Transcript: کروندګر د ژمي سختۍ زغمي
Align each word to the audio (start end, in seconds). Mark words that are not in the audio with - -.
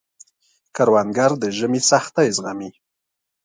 کروندګر 0.75 1.31
د 1.41 1.43
ژمي 1.57 1.81
سختۍ 1.89 2.27
زغمي 2.35 2.69